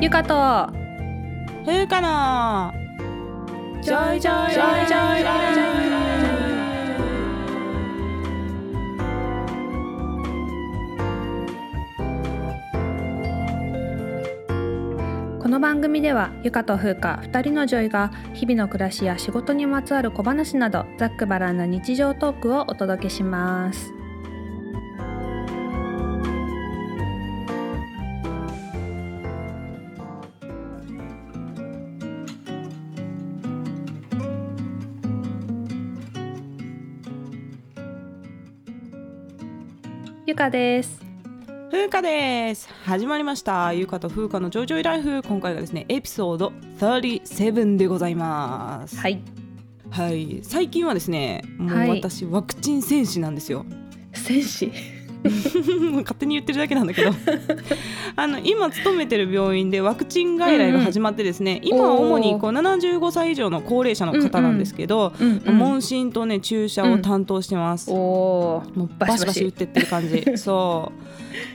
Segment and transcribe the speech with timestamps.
[0.00, 0.32] ゆかと。
[1.64, 2.72] ふうかな。
[3.82, 4.52] ジョイジョイ。
[4.52, 5.28] ジョイジョイ
[15.42, 23.97] この番組ではゆかとふうか2人のジョイが日々の暮らしや仕事にまつわる小話などざっくばらんな日常トークをお届けします
[40.38, 41.00] ゆかです。
[41.68, 42.68] ふうかです。
[42.84, 43.72] 始まりました。
[43.72, 45.20] ゆうかとふうかのジョイジョイライフ。
[45.24, 48.96] 今回がですねエピソード37でございます。
[48.98, 49.20] はい。
[49.90, 50.38] はい。
[50.44, 51.90] 最近はですねもうはい。
[51.90, 53.66] 私、ワクチン戦士なんですよ。
[54.12, 54.70] 戦士？
[56.02, 57.10] 勝手に言ってるだけなんだけど。
[58.16, 70.24] あの今勤めてる病院でワクチン外来が始まってですね、今は主にこう75歳以上の高齢者の方なんですけど、うん問診とね注射を担当してます、おおもうバシバシ打ってってる感じ。
[70.36, 70.92] そ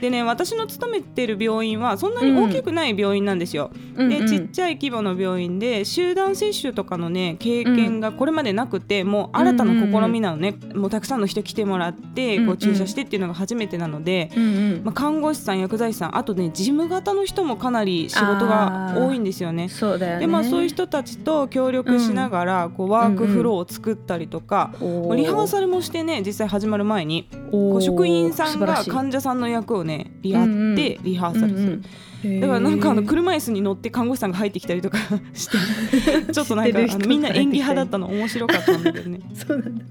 [0.00, 12.58] でね私の勤めてる病院はそんなに大きくない病院なんですよ、でちっちゃい規模の病院で集団接種とかのね経験がこれまでなくて、もう新たな試みなのね、もうたくさんの人来てもらってうんうこうん。
[12.58, 14.46] 注射してっていうのが初めてなので、うんう
[14.80, 14.82] ん。
[14.84, 19.68] まあ、看護師さん薬剤師さんあとね事務方の人もかなり仕事が多いんですよね。
[19.68, 20.20] そうだよね。
[20.20, 30.74] でまあ、そういう人たちと協力しながら、こうワークフローを作ったりとか、おまあリハーサルもしてね実際始まる前にこう職員さんが患者さんの役をねやってうんうん。
[30.76, 32.40] リハーサルする、うんうん。
[32.40, 34.98] だからなんかあの車椅子に乗って看護師さんが入ってきたりとか
[35.34, 39.20] して ちょっとなんかみんな演技派だったの面白かったんだけどね。
[39.34, 39.84] そうなんだ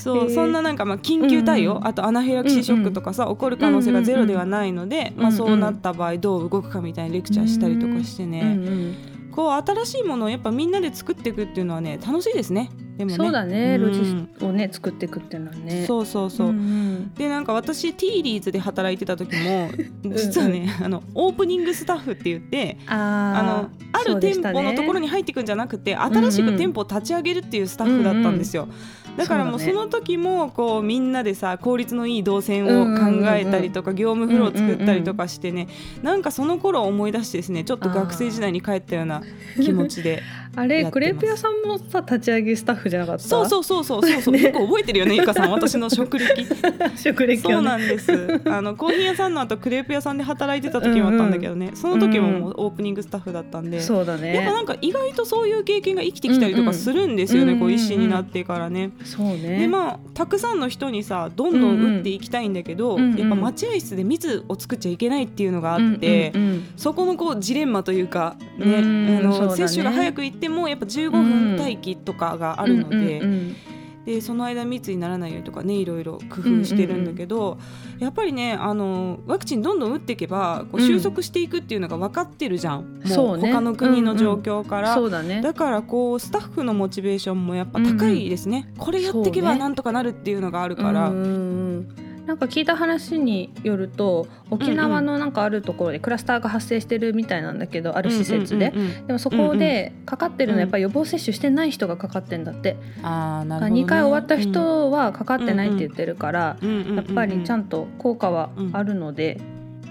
[0.00, 1.86] そう、そんななんかまあ緊急対応、うんうん。
[1.86, 8.96] あとアナフィラキシーショックとかさ、起こる可能性がゼロではないので、うんうんまあ、そうなった場合どう動くかみたいなレクチャーしたりとかしてね、うんうん
[9.30, 12.68] こう新しいものをやっぱみんなで作っていくっていうのはね楽しいですね。
[12.96, 13.16] でもね。
[13.16, 13.82] そうだね、うん。
[13.82, 15.86] ロジスをね作っていくっていうのはね。
[15.86, 19.70] そうそうそう、んんでなんか私ティーリーズで働いてた時も
[20.04, 28.68] 実はね あのオープニングスタッフって言ってああのある店舗のところにに入っていくんじゃなくて新しく店舗を立ち上げるっていうスタッフだったんですよ。
[29.16, 35.68] だからもうその時もこうみんなでさ効率のいい動線を考えたりとか業務フローを作ったりとかしてね
[36.02, 39.22] なんかその頃を思い出してですねちょっと学生時代に帰ったような
[39.62, 40.22] 気持ちで
[40.56, 43.22] あれクレープ屋さんもさ立ち上げスタッフじゃなかった？
[43.22, 45.50] そうそうそうそうそうそう、ねよく覚えてるよねゆかさん。
[45.52, 46.44] 私の職歴。
[46.96, 48.40] 食歴そうなんです。
[48.46, 54.34] あのコーヒー屋さんの後クレープ屋さんで働いてた時もあったんだけどね、その時ももうオープニングスタッフだったんで、そうだね。
[54.34, 57.60] やっぱなんか意外とそういう経験が生きてきたりとかするんですよね、うんうん。
[57.60, 58.90] こう医師になってからね。
[59.04, 59.60] そうね。
[59.60, 69.56] でまあたくさんの人にさどんどん打っていきたいんだけど、うんうんやっぱ待合室で密を作っちゃいけないっていうのがあって、うんうんうんそこのこうジレンマというか、ねうんあのね。
[69.56, 73.56] 接種が早く行ってもやっぱ15分待機とかがあるので,、うんうんうん
[74.10, 77.58] でその間密にならないようにとかねいろいろ工夫してるんだけど、
[77.98, 80.86] やっぱりねあのワクチンどんどん打っていけばこううん。
[80.86, 83.52] 収束していくっていうのが分かってるじゃん、もそうね。
[83.52, 84.94] 他の国の状況から。
[84.94, 85.40] そうだね。
[85.40, 91.26] だからこうスタッフのモチベーションもやっぱ高いですね、これやっていけばなんとかなるっていうのがあるから、うんうんう
[92.06, 109.40] んなんか聞いた話によると沖縄のなんかあるところでクラスターが発生してるみたいなんだけどある施設で、うんうんうんうんでもそこでかかってるのはやっぱり予防接種してない人がかかってんだって、あーなるほど、ね、2回終わった人はかかってないって言ってるから、うんうんうんうんやっぱりちゃんと効果はあるので、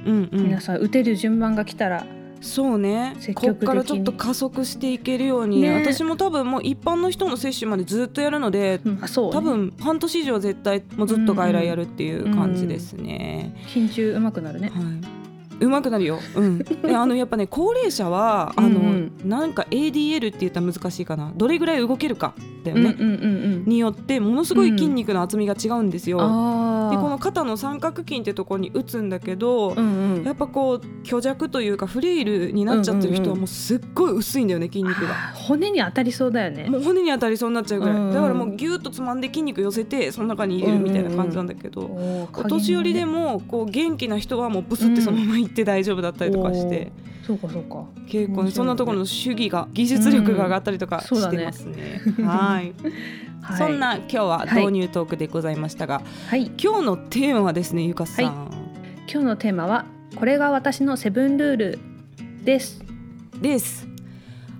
[0.06, 0.44] うんうん。
[0.44, 2.06] 皆さん打てる順番が来たら
[2.42, 3.16] そうね。
[3.36, 5.74] こっからちょっと加速していけるように、ね。
[5.74, 9.00] 私も多分もう一般の人の接種までずっとやるので、うん。
[9.02, 9.34] あそうね。
[9.34, 13.56] 多分半年以上は絶対もうずっと外来やるっていう感じですね。
[13.68, 14.70] 緊張うまくなるね。
[14.70, 15.19] はい。
[15.60, 16.20] うまくなるよ。
[16.36, 16.60] うん。
[16.60, 21.32] であのやっぱね高齢者はあの、うんうんなんか ADL って言ったら難しいかな。
[21.36, 22.34] どれぐらい動けるか
[22.64, 22.96] だよね。
[22.98, 23.28] うんうんうんう
[23.58, 23.66] ん。
[23.66, 26.22] によってものすごい筋肉の厚みが違うんですよ。
[26.22, 26.92] ああ。
[26.92, 30.24] でこの肩の三角筋ってところに打つんだけど、うんうん。
[30.24, 35.12] やっぱこう虚弱というかフレイルになっちゃってる人はもうすっごい薄いんだよね筋肉が。
[35.12, 36.70] あー骨に当たりそうだよね。
[36.70, 43.10] もう骨に当たりそうになっちゃうぐらい、うんうんだからもうギュッとつまんで筋肉寄せてその中に入れるみたいな感じなんだけど、おーお年寄りで。
[43.10, 46.92] もこう元気な人はもうブスってそのまま行って大丈夫だったりとかして、
[47.26, 47.86] そうかそうか。
[48.08, 52.02] 結構ねそんなところの主義が技術力が上がったりとかしてますね。
[52.24, 52.74] はい、
[53.42, 56.52] はいそんな今日は導入トークでございましたが、はい。
[56.62, 58.26] 今日のテーマはですねゆかさん、
[59.12, 59.86] 今日のテーマは
[60.16, 61.80] これが私のセブンルール
[62.44, 62.84] です。
[63.42, 63.88] です。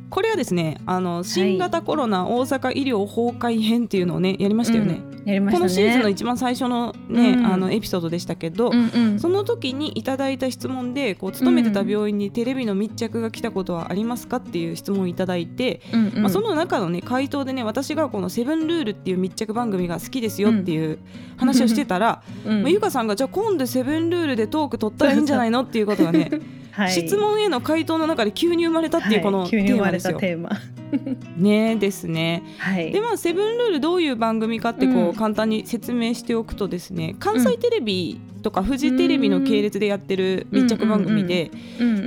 [0.10, 5.02] これはですねあの新型コロナ大阪医療崩壊編っていうのをねやりましたよね。
[5.30, 5.52] ね。
[5.52, 7.46] このシーズンの一番最初のね、うん。
[7.46, 9.20] あのエピソードでしたけど、うんうん。
[9.20, 16.22] その時にいただいた質問でこう勤めてた病院にテレビの密着が来たことはありますかっていう質問をいただいて、うんうん。
[16.24, 21.00] まあ、その中のね回答でね私がこの「セブンルール」っていう密着番組が好きですよっていう
[21.38, 26.32] 話をしてたら、うんまあ、ゆかさんがじゃあ今度「セブンルール」でトーク取ったらいいんじゃないのっていうことがね、
[26.72, 26.92] はい。
[26.92, 30.14] 質問への回答の中で急に生まれたっていうこのはいテ急に生まれーマですよ。
[30.14, 30.50] たテーマ
[31.38, 32.44] ねですね。
[32.58, 41.52] はいでまあ「セブンルール」どういう番組かってこう、うん簡単に説明しておくとですね関西テレビとかフジテレビの系列でやってる密着番組で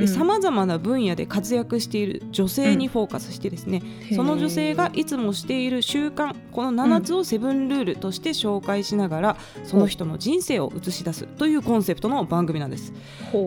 [0.07, 3.83] さまざまな分野で活躍している女性にフォーカスしてですね、
[4.15, 12.93] その女性がいつもしている習慣この7つをセブンルールとして紹介しながら、その人の人生を映し出すというコンセプトの番組なんです。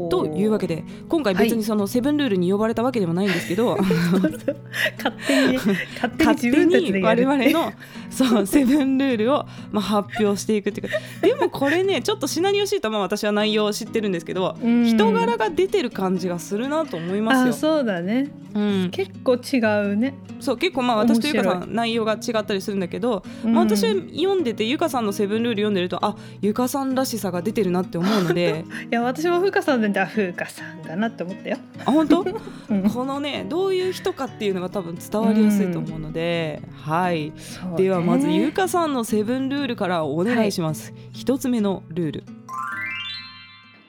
[0.09, 3.77] というわけで今回別にそのセブンルールに呼ばれたわけでもないんですけど、
[4.97, 7.73] 勝手に勝手に勝手に我々の
[8.09, 10.95] そうセブンルールをまあ発表していくっていうか。
[11.21, 14.85] でもこれねちょっとシナリオシートはまあ私は内容を知ってるんですけど、うん。
[14.85, 17.49] 人柄が出てる感じがするなと思いますよ。
[17.49, 18.29] あそうだね。
[18.53, 19.59] うん、結構違
[19.91, 23.53] うね、そう結構まあ私とゆかさ面ん内容が違ったりするんだけど、うん。
[23.53, 32.25] まあ、私は読んでてゆかさんの「セブンルール」読んでるとあゆかさんらしさが出てるなって思うので いや私も風花さんであ風花さんだなって思ったよ、あ本当？
[32.69, 32.89] うん。
[32.89, 37.25] このねどういう人かっていうのが多分伝わりやすいと思うので、はい。
[37.25, 37.33] ね。
[37.75, 42.23] ではまずゆかさんの「セブンルール」からお願いします、一つ目のルール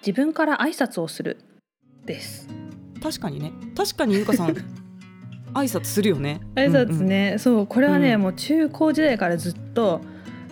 [0.06, 1.38] 自分から挨拶をする。
[2.04, 2.48] です。
[3.02, 3.50] 確かにね。
[3.76, 4.50] 確かにゆかさん
[5.52, 6.38] 挨拶するよね。
[6.54, 7.66] 挨拶ね、そう。
[7.66, 8.20] これはね、うん。
[8.20, 10.00] もう中高時代からずっと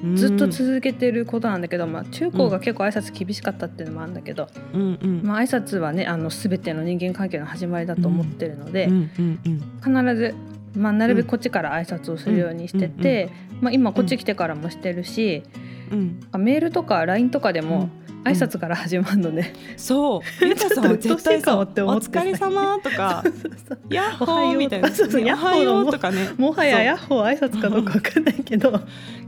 [0.02, 0.10] うん。
[0.10, 5.20] うんずっと続けてることなんだけど、まあ、中高が結構挨拶厳しかったっていうのもあるんだけど、うんうん。
[5.22, 10.34] まあ挨拶はねあの全ての人間関係の始まりだと思ってるので、うんうんうん必ず、
[10.74, 13.30] まあ、なるべくこっちから挨拶をするようにしてて、
[13.62, 15.44] まあ、今こっち来てからもしてるし、
[15.90, 16.20] うん。
[16.38, 17.88] メールとか LINE とかでも
[18.24, 20.20] 挨拶から始まるので、そう。
[20.44, 21.66] ゆかさんは絶対ちょそうお
[22.00, 23.22] 疲れ様とか
[23.90, 24.88] ヤッホーみたいな。
[24.92, 26.30] そうそうおはようとかね。
[26.38, 28.74] もはやヤッホー挨拶かどうかわかんないけど。
[28.74, 28.80] あ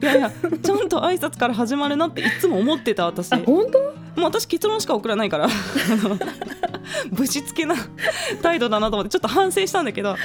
[0.03, 0.33] いやいや
[0.63, 3.31] ちゃんと挨拶から始まるなっていつも思ってた私。
[3.33, 3.79] も本当？
[3.79, 3.93] う
[4.25, 5.49] 私結論しか送らないから。
[7.13, 7.75] ぶしつけな
[8.41, 10.13] 態度だなと思ってちょっと反省したんだけど。
[10.13, 10.17] あ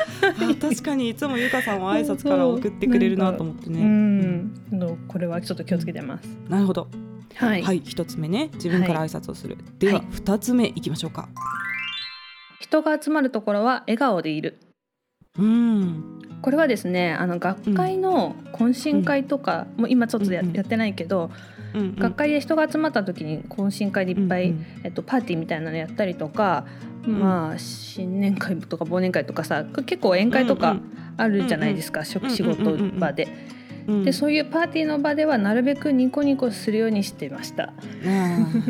[0.61, 4.53] 確かにいつもゆかさんは挨拶から送ってくれるなと思ってうねん。
[4.71, 6.29] のこれはちょっと気をつけてます。
[6.47, 6.87] なるほど
[7.35, 10.07] はい、はい一つ目ね自分から挨拶をする、でははい。
[10.11, 11.29] 二つ目いきましょうか。
[12.59, 14.59] 人が集まるところは笑顔でいる。
[15.37, 16.19] うん。
[16.41, 21.29] これはですねあの学会の懇親会とか、もう今ちょっとや,、うんやってないけど、
[21.73, 21.95] うんうん。
[21.95, 26.65] 学会で人が集まった時に懇親会でいっぱい、うんうんえっと、パーティーみたいなのやったりとか、
[27.05, 30.77] まあ新年会とか忘年会とかさ結構宴会とか
[31.17, 33.25] あるじゃないですか、職仕事場で。
[33.55, 33.60] うん
[34.03, 37.73] でそういうパーティーの場ではなるべくニコニコするようにしてました。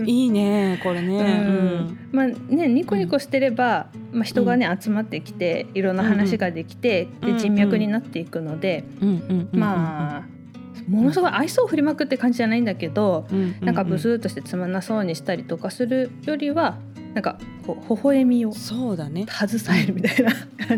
[0.05, 2.09] いいねこれね、うん。
[2.11, 7.33] まあね、ニコニコしてれば、まあ、人がね、集まってきていろんな話ができて、うん。
[7.33, 9.09] で人脈になっていくので、うん。
[9.09, 9.49] うん。
[9.51, 9.59] うん。
[9.59, 10.40] まあ
[10.87, 13.55] ものすごい愛想を振りまくって感じじゃないんだけど、うん。
[13.61, 16.77] なんかブスーっとしてつまんなそうにしたりとかするよりは
[17.13, 17.37] なんか
[17.67, 19.25] こう微笑みをそうだね。
[19.29, 20.31] 携えるみたいな。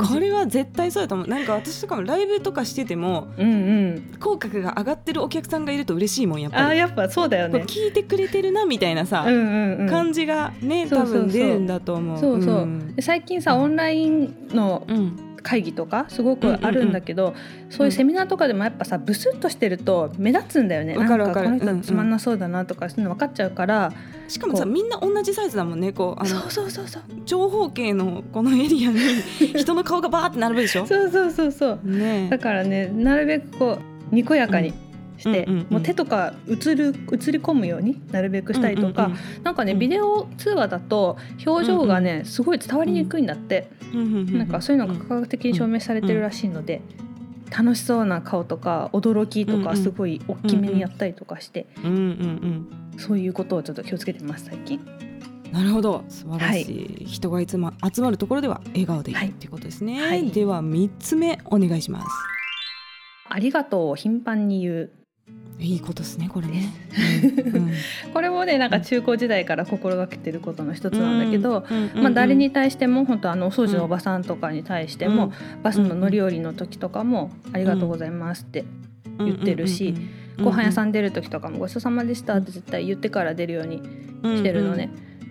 [0.04, 1.28] これは絶対そうだと思う。
[1.28, 3.54] なんか私とかもライブとかしててもうんう
[3.96, 6.76] ん、口角が上がってるお客さんがいると嬉しいもんやっあぱり。
[6.76, 7.64] ーやっぱそうだよね。
[7.68, 12.20] 聞いてくれてるなみたいなさ、うんうんうん、感じがね多分出るんだと思う。
[12.20, 12.96] そうそう、ん。
[12.96, 17.34] で最近さオンラインのうん会議とかすごくあるんだけど、
[17.70, 20.98] そういうセミナーとかでもやっぱさブスッとしてると目立つんだよね。
[20.98, 21.50] わかるわかる。
[21.50, 21.82] なんこのうんうん。
[21.82, 23.92] 人つまんなそうだなとかそういうの分かっちゃうから、
[24.28, 27.04] しかもさみんな同じサイズだもんねこうあのそうそうそうそう。
[27.26, 29.00] 長方形のこのエリアに
[29.60, 30.86] 人の顔がバーって並ぶでしょ？
[30.88, 31.80] そうそうそうそう。
[31.84, 33.78] ねだからねなるべくこ
[34.12, 34.74] うにこやかに
[35.18, 35.68] して、うんうんうん。
[35.70, 39.12] もう手とか映る映り込むようになるべくしたりとか、
[39.44, 46.82] なんかねうんビデオ通話だと表情がね、すごい伝わりにくいんだって、ななんかそういうのが科学的に証明されてるらしいので、
[47.56, 49.66] 楽しそうな顔とか驚きとうんうん。
[49.66, 52.68] かすごい大きめにやったりとかして、うんうんうん。
[52.98, 54.80] そういうことをちょっと気をつけてます最近。
[55.52, 56.04] なるほど。
[56.10, 59.30] 素晴らしい、人がいつも集まるところでは笑顔でいいはい。
[59.30, 60.32] っていうことですね、はい。
[60.32, 62.08] では三つ目お願いします。
[63.30, 64.92] ありがとうを頻繁に言う。
[65.60, 66.74] いいことですねこれね、
[67.46, 67.72] うん。
[68.14, 71.78] これもねなんか中高時代から心がけてることの一つなんだけど、うん。
[71.78, 71.92] うん。
[71.96, 72.04] うん。
[72.04, 75.32] まあ、誰に対しても本当あのお掃除のおばさんとかに対しても、
[75.62, 78.66] バスの乗り降りの時とかも「ありがとうございます」って、
[79.20, 79.94] 言ってるし
[80.42, 83.82] ご飯屋さんん出る時とかも「ごちそうさまでした」って絶対言ってから出るように
[84.24, 84.90] してるのね、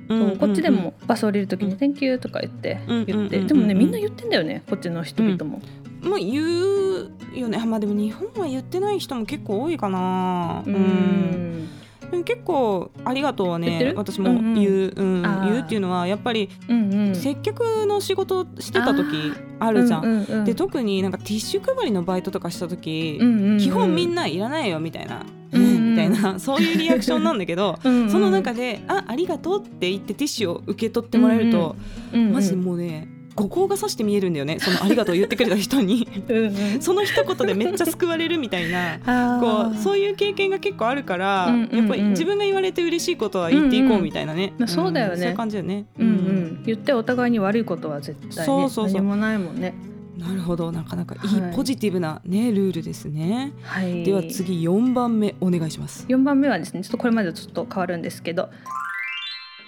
[0.08, 0.18] うん。
[0.28, 3.04] そうこっちでもバス降りる時に「Thank you」とか言ってうん。
[3.04, 5.60] 言って、うんでもねみんな言ってんだよねこっちの人々も。
[6.02, 7.58] まあ言うよね。
[7.62, 10.62] あまあでも日本は言ってない人も結構多いかな。
[10.66, 11.68] うん。
[12.10, 15.50] でも結構「ありがとう」はね私も言う、うんあー。
[15.50, 17.14] 言うっていうのはやっぱりうんうん。
[17.14, 20.04] 接客の仕事してた時あるじゃん。
[20.04, 20.44] うんうんうん。
[20.44, 23.58] で特になんかティッシュ配りのバイトとかした時、うんうんうん。
[23.58, 25.90] 基本みんないらないよみたいな、うんうん。
[25.92, 31.76] みたいなそういうリアクションなんだけど うんうんその中で「あありがとう」って言ってティッシュを受け取ってもらえると、
[32.12, 32.32] うんうん。
[32.32, 34.58] マジでもうね五光がさして見えるんだよね。
[34.58, 36.06] その「ありがとう」言ってくれた人に。
[36.80, 38.98] その一言でめっちゃ救われるみたいな。
[39.40, 41.78] こうそういう経験が結構あるから、うんうんうん。
[41.78, 44.68] やっぱり自分が言われて嬉しいことは言っていこうみたいなね、うんうん。
[44.68, 45.16] そうだよね。
[45.16, 49.02] そういう感じだよね、うんうん、言ってお互いに悪いことは絶対ねそうそうそう。
[49.02, 49.74] 何もないもんね。
[50.18, 50.70] なるほど。
[50.70, 51.52] なかなかいはい。
[51.52, 56.06] いポジティブな、ねルールですね、はい、では次4番目お願いします。
[56.08, 58.50] 4番目はですねちょっとこれまでとちょっと変わるんですけど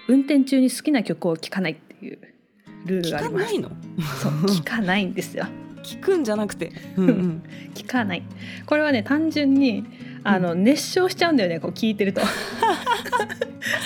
[0.09, 2.19] 運転中に好きな曲を聴かないっていう
[2.85, 3.47] ルール聞があります。
[3.47, 3.69] かないの？
[4.23, 5.47] そう聞かないんですよ。
[5.85, 7.43] 聞くんじゃなくて、うんうん、
[7.75, 8.23] 聞かない。
[8.67, 9.85] これはね単純に
[10.25, 12.23] あの、熱唱しちゃうんだよねこう聞いてると。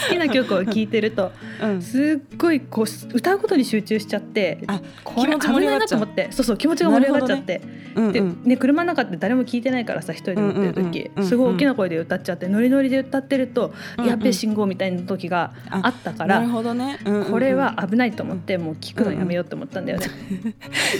[0.09, 1.31] 好きな曲を聴いてると。
[1.63, 1.83] うん。
[1.83, 7.65] すっごいこう歌うことに集中しちゃってあこれ気持ち盛り上がっちゃう危ないなと思ってそうそう気持ちが盛り上がっちゃって、で
[7.95, 8.43] うんうん。
[8.45, 14.11] ね、車の中って誰も聞いてないからさ一人で乗ってる時、すごい大きな声で歌っちゃってノリノリで歌ってると、うんうん。
[14.11, 17.31] やっべえ信号みたいな時があったから、なるほどね、うんうんうん。
[17.31, 20.07] これは危ないと思ってもう聞くのやめようと思ったんだよね。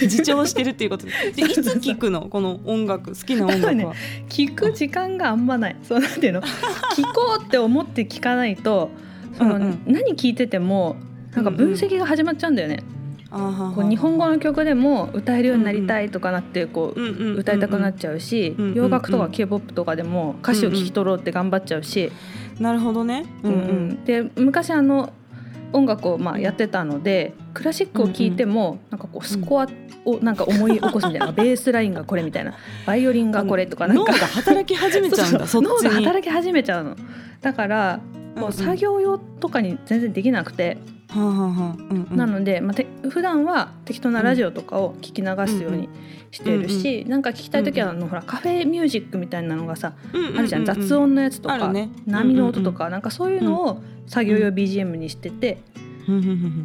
[0.01, 1.05] 自重してるっていうこと。
[1.05, 2.21] ででいつ聞くの？
[2.29, 3.93] この音楽好きな音楽は、
[4.29, 5.75] 聞く時間があんまない。
[5.83, 6.41] そうなんていうの？
[6.95, 8.89] 聞こうって思って聞かないと
[9.37, 9.79] その、うんうん。
[9.87, 10.95] 何聞いてても
[11.35, 12.79] なんか分析が始まっちゃうんだよね。
[13.31, 22.11] あーはーはーこう日本語の曲でも歌えるようになりたいとかなってこう、うんうんうんうん歌いたくなっちゃうし、うんうんうん洋楽とか k p o p とかでも歌詞を聞き取ろうって頑張っちゃうし、
[22.59, 23.59] なるほどね、うんうん。
[23.59, 24.05] うん。
[24.05, 25.13] で昔あの
[25.73, 29.67] 音楽をまあやってたのでクラシックを聴いてもなんかこうスコア
[30.05, 32.53] をなんか思い起こすみたいな、 ベースラインがこれみたいな
[32.85, 34.13] バイオリンがこれとかなんか。
[34.13, 36.95] 働き始めちゃうんだ そっち脳がに働き始めちゃうの。
[37.41, 37.99] だから
[38.35, 45.89] うんうもうん作業用とかに全然できなくて、うんなので、まあ、て普段は適当なラジオとかを聞き流すように
[46.29, 49.93] してるし、なんか聞きたい時はあの、ほらカフェミュージックみたいなのがさ、
[50.37, 55.63] あるじゃん雑音のやつとか、ね波の音とか、なんかそういうのを作業用 BGM にしてて、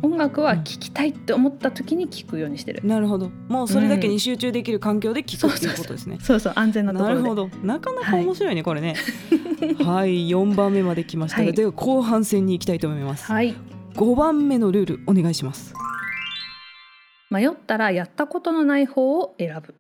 [0.03, 3.31] 音楽は聴きたいって思った時に聞くようにしてる、なるほど。
[3.49, 7.15] もうそれだけに集中できる環境で聞くっていうことですね、そうそう安全なところで。
[7.15, 7.49] なるほど。
[7.63, 8.95] なかなか面白いね、これね。
[9.83, 11.53] はい4番目まで来ましたが、はい。
[11.55, 13.55] では後半戦に行きたいと思います、はい
[13.95, 15.73] 5番目のルールお願いします。
[17.31, 19.77] 迷ったらやったことのない方を選ぶ。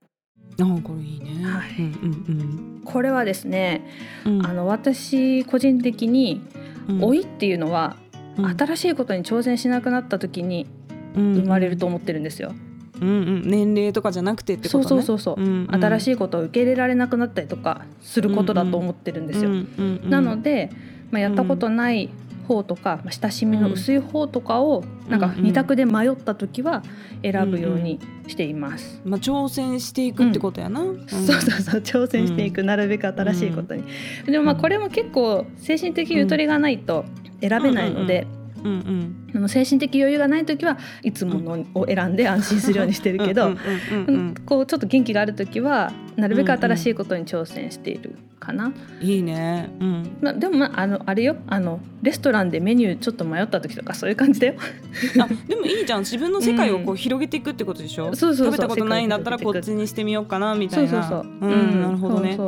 [0.62, 1.82] ああこれいいね、はい。
[1.82, 3.84] うんこれはですね、
[4.24, 4.38] うん。
[4.38, 6.42] うんあの私個人的に
[6.88, 7.00] うん。
[7.00, 7.96] 老いっていうのは、
[8.36, 8.46] うん。
[8.46, 10.68] 新しいことに挑戦しなくなった時に
[11.16, 12.54] うん生まれると思ってるんですよ。
[13.00, 14.84] うんうん、年齢とかじゃなくてってことね。
[14.84, 15.84] そうそうそうそう、うんうん。
[15.84, 19.50] 新しいことを受け入れられなくなったりとかすることだと思ってるんですよ。
[19.50, 20.10] うんうんうん。
[20.10, 20.70] なので、
[21.10, 22.10] まあ、やったことない
[22.46, 25.42] 方とか、まあ親しみの薄い方とかを、なんかうんうん。
[25.44, 26.82] 二択で迷った時は
[27.22, 29.00] 選ぶようにしています。
[29.04, 31.06] まあ、挑戦していくってことやな、うん。
[31.06, 31.80] そうそうそう。
[31.80, 33.84] 挑戦していく、なるべく新しいことに、
[34.26, 37.04] でもまあこれも結構精神的ゆとりがないと
[37.40, 38.26] 選べないので、
[38.62, 44.34] うんうんあの精神的余裕がない時はいつものを選んで安心するようにしてるけど、うんうんうんうん。
[44.46, 48.72] こうちょっと元気がある時はなるべく新しいことに挑戦しているかな。
[49.00, 51.36] いいね、うん、まあ、でもまああのあれよ。
[51.46, 54.54] あのレストランでメニューちょっと迷った時とかそういう感じだよ。
[55.20, 56.00] あでもいいじゃん。
[56.00, 58.46] 自分の世界をこう広げていくってことでしょ、そうそうそう。
[58.46, 60.90] 食べたことないんだったらこっちにしてみようかなみたいな。
[60.90, 61.50] そうそうそう。
[61.50, 62.38] うんなるほどね。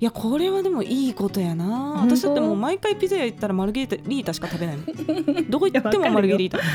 [0.00, 2.02] いやこれはでもいいことやな。
[2.02, 4.84] 私だってもう毎回ピザ屋行ったらマルゲリータしか食べないの
[5.50, 6.60] どこ行ってもマルゲリータ。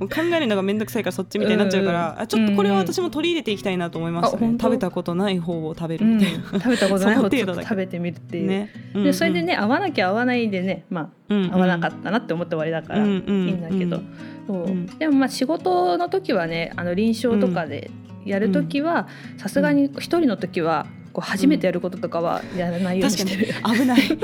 [0.00, 8.48] 考えるのがめんどくさいからそっちみたいになっちゃうから、あちょっとこれは私も取り入れていきたいなと思いましたね食べたことない方を食べうんるみたいな、食べたことない方ちょっその程度だけと食べてみるっていう。
[8.48, 9.04] ね、うんうん。
[9.04, 14.00] でそれでね合わなきゃ合わないでねまあ合わなかったなって思って終わりだからいいんだけど、
[14.46, 14.64] そう。
[14.64, 14.86] うん。
[14.86, 17.90] でもまあ仕事の時はねあの臨床とかで
[18.24, 23.46] やる時はさすがに一人の時はこう初めてやることとかはやらないようにしてる。
[23.46, 23.52] に。
[23.78, 24.00] 危ない。
[24.00, 24.18] 危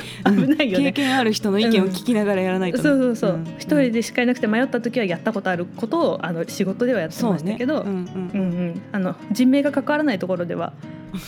[0.57, 0.85] ないよね。
[0.87, 2.79] 経験ある人の意見を聞きながらやらないと。
[2.79, 3.45] ね、そうそうそう、ん。
[3.59, 7.93] 一人でしかいなくて迷った時はやったことあることをあの仕事ではやってましたけど、うんうん。
[7.93, 10.73] うんうん、あの人命が関わらないところでは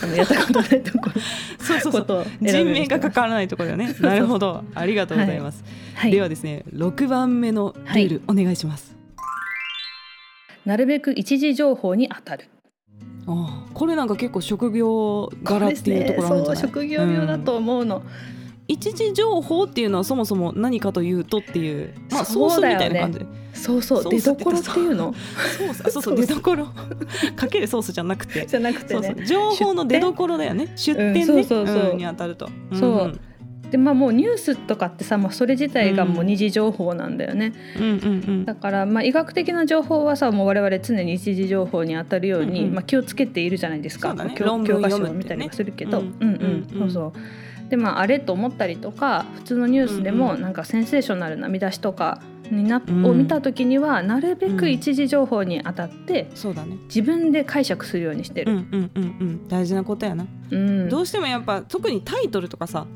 [0.03, 1.21] あのやったことないところ
[1.59, 2.27] そうそうそう。
[2.41, 2.61] 人。
[2.63, 3.95] 命が関わらないところよね。
[4.01, 4.65] なるほど。
[4.75, 5.65] ありがとうございます、
[5.95, 8.97] はい、ではですね6番目のルール、お願いします。
[10.65, 12.49] なるべく一時情報に当たる
[13.27, 16.63] ああこれなんか結構職業柄っていうところあるんじゃない？
[16.63, 18.03] そう職業病だと思うの、
[18.67, 21.95] 一時情報っていうのはそもそも何かというとっていう。
[22.11, 23.21] まあソースみたいな感じ。
[23.53, 25.13] そうそう出どころっていうの？
[25.83, 26.69] そうそう出どころ
[27.37, 28.47] かけるソースじゃなくて。
[28.47, 29.27] じゃなくてそうそねう。
[29.27, 30.73] 情報の出どころだよね。
[30.77, 31.27] 出店。
[31.27, 31.95] ね、うんそうそうそう。
[31.95, 32.49] んに当たると。
[32.73, 33.21] そう
[33.71, 37.97] でまあもうニュースとかってさ、まあ、それ自体がもう二次情報なんだよね、うんうんう
[38.33, 38.45] ん。
[38.45, 42.75] だからまあ医学的な情報はさもう我々常に一次情報に当たるように、うんうん。
[42.75, 44.35] まあ、気をつけているじゃないですか、ね。
[44.37, 46.79] 教教科書を見たりはするけど、ううんん、うんうん。
[46.81, 47.13] そうそ
[47.67, 47.71] う。
[47.71, 50.43] でまああれと思ったりとか普通のニュースでもうんうん。
[50.43, 53.07] なんかセンセーショナルな見出しとかにな、うん。
[53.07, 54.73] を見た時にはなるべくうん。
[54.73, 56.77] 一次情報に当たってそうだね。
[56.87, 58.79] 自分で解釈するようにしてうんる。
[58.79, 59.49] うんうんうん。
[59.49, 60.89] 大事なことやな、うん。
[60.89, 62.87] どうしてもやっぱ特にタイトルとかさ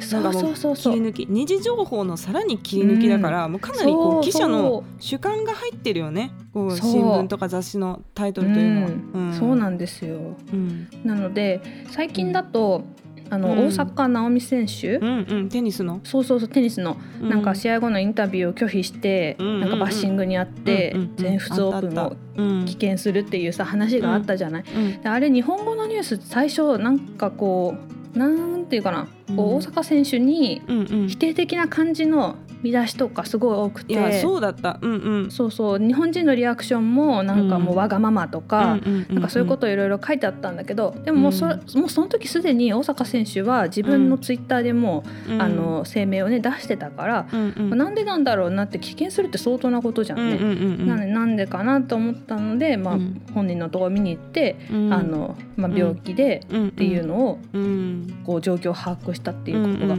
[0.00, 0.94] そうそうそう切そう。
[0.94, 1.26] り抜き。
[1.28, 6.32] 二次情報のさらに切り抜きだから、もうかなりこう記者の主観が入ってるよね。
[6.52, 9.32] こう新聞とか雑誌のタイトルというのは、うん。
[9.34, 10.18] そうなんですよ。
[10.52, 10.88] うん。
[11.04, 12.84] なので最近だと
[13.30, 13.66] あの、うん。
[13.66, 15.48] 大坂なおみ選手、うんうん。
[15.48, 16.00] テニスの？
[16.02, 16.96] そうそうそうテニスの。
[17.22, 19.60] うなんか試合後のインタビューを拒否して、うんうんうん。
[19.60, 21.16] なんかバッシングにあって、うんうんうん。
[21.16, 22.16] 全仏オープンを
[22.64, 24.64] 棄権するっていうさ話があったじゃない。
[24.74, 25.02] うん。
[25.02, 29.54] であれ日本語のニュース最初なんかこうなんていうかな、こううん。
[29.56, 30.62] 大坂選手に
[31.08, 33.94] 否定的な感じの見出しとかすごい多くて。
[33.94, 34.78] いやそうだった。
[34.80, 35.30] うんうん。
[35.30, 35.78] そうそう。
[35.78, 41.80] 日本人のリアクションもなんかもうわがままとか、なんかそういうこといろいろ書いてあったんだけどでももうそ,、うん。
[41.80, 45.42] もうその時すでに大坂選手は自分のツイッターでも、うん。
[45.42, 47.78] あの声明をね出してたから、うんうん。
[47.78, 50.36] なんでなんだろうなって棄権するって相当なことじゃんね。
[50.36, 53.22] うんうんうんなんでなんでかなと思ったので、まあうん。
[53.34, 54.92] 本人のところ見に行って、うん。
[54.92, 58.20] あのまあ、病気でうんっていうのをうん。
[58.24, 59.96] こう状況を把握したっていうことが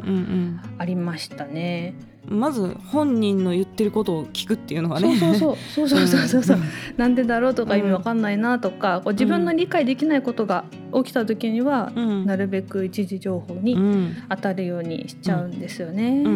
[0.78, 1.96] ありましたね。
[2.30, 5.18] うんまず本人の言ってることを聞くっていうのがね。
[5.18, 5.88] そうそうそう。
[5.90, 6.62] そうそうそうそう、ん。
[6.96, 10.64] なんでだろうとか意味わかんないなとか、こう自分の理解できないことが
[10.94, 12.26] 起きた時には、うん。
[12.26, 14.16] なるべく一時情報にうん。
[14.30, 16.22] 当たるようにしちゃうんですよね。
[16.22, 16.26] ん。
[16.26, 16.32] うん。
[16.32, 16.36] う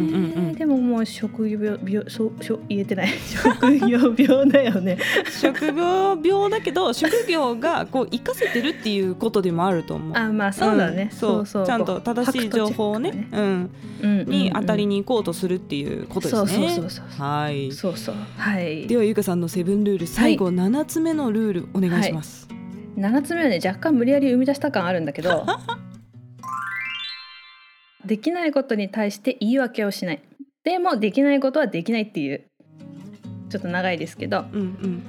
[0.52, 0.54] ん。
[0.56, 2.32] でももう職業病病そう
[2.68, 3.08] 言えてない。
[3.44, 4.98] 職業病だよね。
[5.30, 10.18] 職業病だけど職業がこう活かせてるっていうことでもあると思う。
[10.18, 11.06] あまあそうだね。
[11.06, 11.12] ん。
[11.12, 11.46] そう。
[11.46, 13.70] ちゃんと正しい情報をね、うん、うん。
[14.02, 14.20] うん。
[14.20, 14.30] うん。
[14.30, 16.36] に当たりに行こうとするっていうことですね。
[16.38, 17.72] そうそうそうそうはい。
[17.72, 18.16] そうそう。
[18.38, 18.88] はい。
[18.88, 22.48] ではゆかさんのセブンルール最後七つ目のルールお願いします。
[22.98, 25.46] 7つ目はね若干無理やり生み出した感あるんだけど
[28.06, 30.22] できないことに対して言い訳をしない。
[30.64, 32.46] でもできないことはできないっていう。
[33.50, 34.46] ちょっと長いですけど。
[34.52, 35.04] うん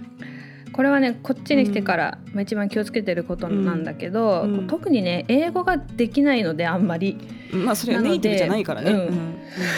[0.76, 4.66] これはねこっちに来てから、まあ一番気をつけてることなんだけど、うん。
[4.66, 7.16] 特にね英語ができないのであんまり。
[7.52, 7.64] うん。
[7.64, 8.92] まあそれはネイティブじゃないからね。
[8.92, 9.12] なので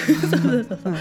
[0.09, 0.95] そうそうそうそう。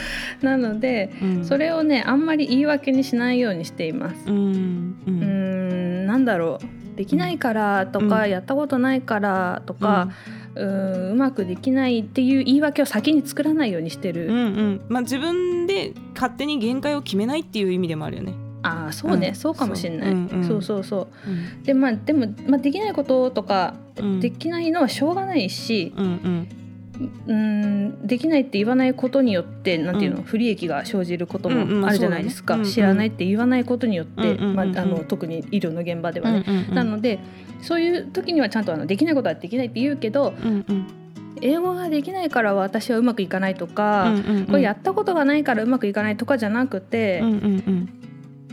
[0.43, 1.45] なのでうん。
[1.45, 4.15] それをねあんまり言い訳にしないようにしています。
[4.27, 4.95] うん。
[5.07, 6.97] ううーんんなんだろう。
[6.97, 8.29] できないからとか、うん。
[8.29, 10.09] やったことないからとか、
[10.55, 14.81] うーんうまくできないっていう言い訳を先に作らないようにしてる、うんうん。
[14.89, 18.33] まあ自分で勝手に限界を決めないっていう意味でもあるよね。
[18.63, 19.35] ああそうね、うん。
[19.35, 20.13] そうかもしれない、そう。
[20.13, 20.43] うんうん。
[20.43, 21.29] そうそうそう。
[21.29, 21.63] うん。
[21.63, 24.19] でまあでも、まあ、できないこととか、うん。
[24.19, 26.47] できないのはしょうがないしうん
[27.27, 28.07] うん。
[28.07, 30.23] できないって言わないことによってなんていうの、うん。
[30.23, 32.71] 不利益が生じることもあるじゃないですか、そうんうん。
[32.71, 34.55] 知らないって言わないことによって、うんうんうんうん。
[34.55, 36.75] まあ、あの特に医療の現場ではね、うんうんうん。
[36.75, 37.19] なので
[37.61, 40.87] そういう時にはちゃんとあのできないことはできないって言うけどうんうん。
[41.41, 44.45] 英語ができないから私はうまくいかないとか、うんうんうん。
[44.45, 47.89] これやったことがないからうまくいかないとかじゃなくて、うんうん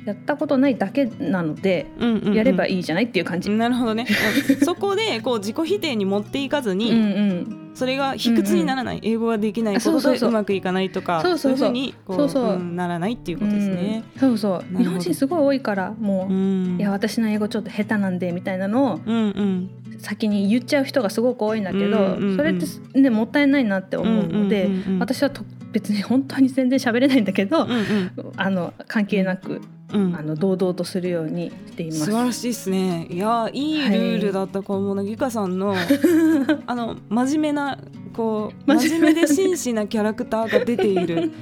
[0.04, 2.34] やったことないだけなので、うんうんうん。
[2.34, 3.50] やればいいじゃないっていう感じ。
[3.50, 4.06] なるほどね、
[4.50, 9.74] う んそこでこう自己否定に持っていかずに、うんうん、それが卑屈にならない、英語ができない。
[9.76, 11.68] ことでうまくいかないとかそうそうそう。
[11.68, 12.56] いうふうにこうそうそう。
[12.56, 14.02] んならないっていうことですね。
[14.14, 14.20] うん。
[14.20, 14.78] そうそう。
[14.78, 16.76] 日本人すごい多いからもう、うん。
[16.78, 19.70] いや私の英語ちょっと下手なんでみたいなのをうんうん。
[19.98, 22.36] 先に言っちゃう人がすごく多いんだけど、うんうんうん。
[22.36, 22.66] それって
[23.00, 24.98] ねもったいないなって思うので、うんうんうんうん。
[24.98, 28.12] 私はと別に本当に全然喋れないんだけど、うんうん。
[28.36, 29.60] あの関係なく、
[29.94, 31.98] うんあの堂々とするようにしています。
[32.00, 33.06] 素晴らしいですね。
[33.08, 35.74] いやいいルールだったかもな、ゆかさんの
[36.66, 37.78] あの真面目な
[38.12, 41.32] こう真面目真面目で真摯なキャラクターが出ている。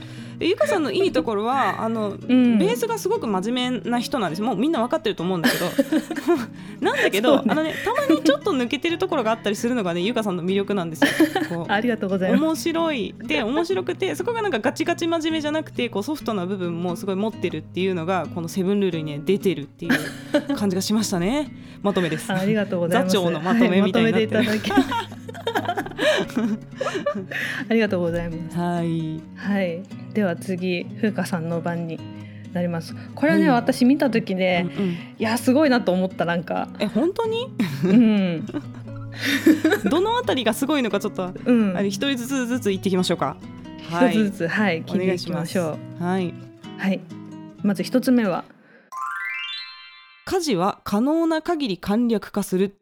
[0.43, 2.19] でゆかさんのいいところは あの、ん。
[2.59, 4.43] ベースがすごく真面目な人なんです。
[4.43, 5.67] もうみんな分かってると思うんだけど。
[6.83, 7.45] なんだけど、ね。
[7.49, 11.09] あのねたまにちょっと抜けてるところがあったりするのがねゆかさんの魅力なんですよ。
[11.49, 12.43] こう ありがとうございます。
[12.43, 13.15] 面白い。
[13.23, 21.53] で面白くてそこがなんかガチガチ真面目じゃなくてこうソフトな部分もすごい持ってるっていうのがこのセブンルールにね出てるっていう感じがしましたね。
[21.83, 22.33] まとめです。
[22.33, 23.13] あありがとうございます。
[23.13, 24.37] 座長のまとめみたいになってる。
[24.39, 25.22] はいま
[27.69, 28.59] ありがとうございます。
[28.59, 29.21] はい。
[29.37, 29.83] はい。
[30.15, 31.99] では次風花さんの番に
[32.53, 32.95] なります。
[33.15, 34.85] これはね、はい私見た時うんね、うん。
[34.91, 37.49] いやすごいなと思ったなんか、え本当に？
[37.85, 38.47] うん、
[39.91, 43.37] どのあたりがすごいのかちょっと、うん、あれ一人ずつずつ言っていきましょうか。
[43.91, 46.05] はい、一つずつはい聞いていきましょう。
[46.05, 46.35] はい、
[46.79, 47.01] はい、
[47.63, 48.45] まず一つ目は。
[50.25, 52.75] 家事は可能な限り簡略化する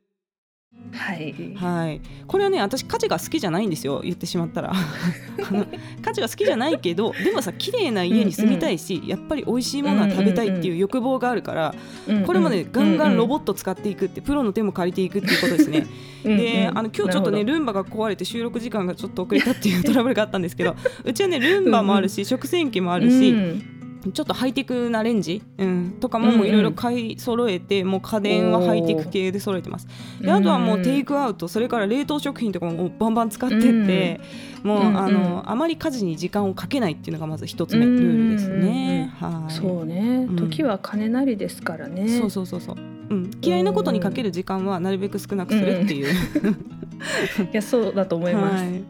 [0.93, 4.01] はい、はい、これはね私家事が好きじゃないんですよ。
[4.03, 4.73] 言ってしまったら。
[6.03, 11.75] 家事は好きじゃないけどでもさ綺麗な家に住みたいし、うんうん、やっぱり美味しいものは食べたいっていう欲望があるから、
[12.09, 15.87] うんうん、これもねガンガンロボット使っていくってプロの手も借りていくっていうことですね。
[16.25, 23.80] であの今日ちょっとねルンバが壊れて収録時間がちょっと遅れたっていうトラブルがあったんですけどうちはねルンバもあるし食洗機もあるし、うん
[24.13, 29.87] ちょっとハイテクなレンジ、うん、とかもいろいろ買い揃えて、うんうん、もう家電はハイテク系で揃えてます。
[30.21, 34.21] であとはもうテイクアウトそれから冷凍食品とかもバンバン使ってって、
[34.65, 42.09] うん、もう、うんうん、あのあまり家事に時間をかけないっていうのがまず一つ目ルールですね、はい、そうね、時は金なりですからね。
[42.09, 42.61] そうそうそう。
[42.61, 42.77] そう、
[43.11, 48.83] うん、嫌いなことにかける時間はなるべく少なくするっていう、いやそうだと思います、はい、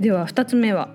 [0.00, 0.88] では二つ目は？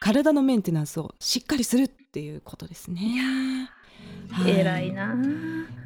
[0.00, 3.70] 体のメンテナンスをしっかりするっていうことですね。
[4.30, 5.16] はい、偉いな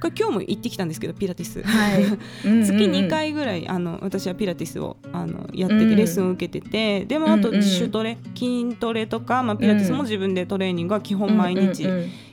[0.00, 2.04] これ今日も行ってきたんですけどピラティス、はい、
[2.62, 11.86] 月2回ぐらいあの私はピラティスをあのやっててレッスンを受けてて、でもあと自主トレ、筋トレとか、まあ、ピラティスも自分でトレーニングは基本毎日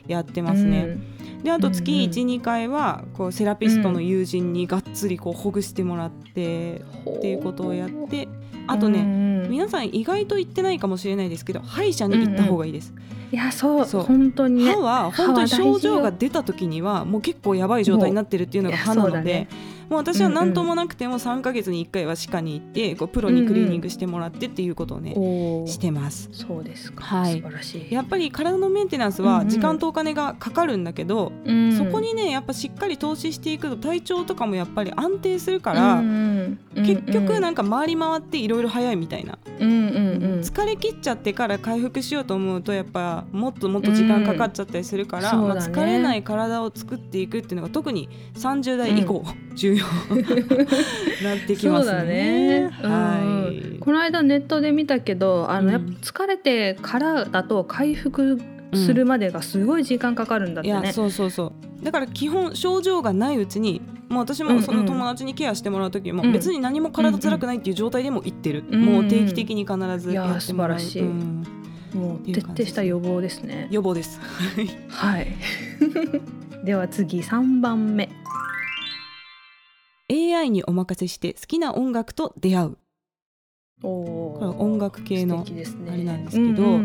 [0.06, 0.98] やってますね。
[1.42, 8.28] であと月12回はこうセラピストの友人にがっつりこうほぐしてもらってっていうことをやって
[8.66, 9.02] あとね、
[9.48, 12.94] 皆さん意外と言ってないかもしれないですけど歯医者に行った方がいいです。
[13.32, 14.02] いやそうそう。
[14.02, 19.48] 本当に、ね、歯は本当に症状が出た時にはもう結構やばい状態になってるっていうのが歯なので。
[19.90, 26.28] もう私は何ともなくても3か月に1回は歯科に行ってこうプロにクリーニングしてもらってっていうことをね、うんうん、してます。
[26.32, 27.92] そうですか、はい、素晴らしい。
[27.92, 31.60] やっぱり体のメンテナンスは時間とお金がかかるんだけど、うん。
[31.60, 45.42] うん、そこにねやっぱしっかり投資していくと体調とかもやっぱり安定するから、うんうん、結局なんか回り回っていろいろ早いみたいな、うんうんうん、疲れ切っちゃってから回復しようと思うとやっぱもっともっと時間かかっちゃったりするから、うん。
[45.42, 49.84] ね、まあ、疲れない体を作っていくっていうのが特に30代以降、重要
[51.22, 52.60] なってきますね。
[52.60, 58.40] ねはい、この間ネットで見たけどあの、やっぱ疲れてからだと回復
[58.74, 60.92] するまでがすごい時間かかるんだってね。
[60.92, 70.80] そうそうそうだから基本症状がないうちにもう私もその友達にケアしてもらう時も別に何も体辛くないっていう状態でも行ってる、うんうん、もう定期的に必ずやってもらう。
[70.80, 71.46] いうん、
[71.94, 73.68] もう徹底した予防ですね。
[73.70, 74.20] 予防です。
[74.88, 75.28] はい。
[76.64, 78.10] では次3番目。
[80.10, 82.78] AI にお任せして好きな音楽と出会う。
[83.82, 86.80] おこれ音楽系のあれなんですけど、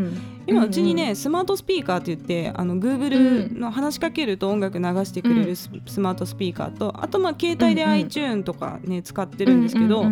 [0.47, 10.05] 今うちにね、スマートスピーカーって言ってあの Google の話しかけると音楽流してくれるス,、マートスピーカーとあとまあ携帯で iTune とかね使ってるんですけど、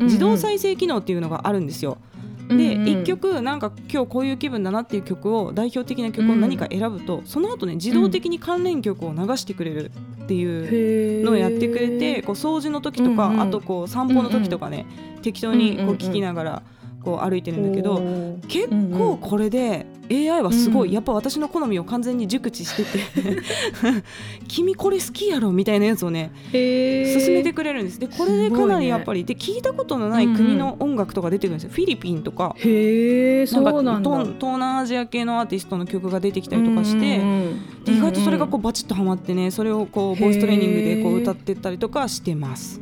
[0.00, 1.96] 自動再生機能っていうのがあるんですよ。
[1.96, 2.15] で、うんうん、
[2.48, 9.90] 1曲なんか今日こういう気分だなっていう曲を代表的な曲を何か選ぶと、うん、その後ね自動的に関連曲を流してくれる
[10.24, 14.84] っていうのをやってくれて、こう掃除の時とか、あとこう散歩の時とかね、
[15.22, 16.62] 適当にこう聞きながら
[17.06, 18.02] こう歩いてるんだけど、
[18.48, 22.98] 結構これで AI はすごい、やっぱ私の好みを完全に熟知してて
[24.48, 28.00] 君これ好きやろみたいなやつをね進めてくれるんです。
[28.00, 32.56] でこれでかなりやっぱり、で聞いたことのない国の音楽とか出てくるんですよ、フィリピンとか。
[32.58, 34.10] へそうなんだ。
[34.10, 37.20] 東南アジア系のアーティストの曲が出てきたりとかして、
[37.86, 42.80] 意外とそれがこうバチッとはまってねそれをこうボイストレーニングでこう歌ってったりとかしてます。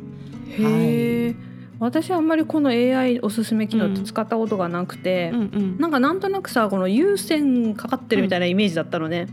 [0.59, 9.27] はい私はあんまりこの AI おすすめ機能って使ったことがなくて、うんうん、なんかなんとなくさこの有線かかってるみたいなイメージだったのね。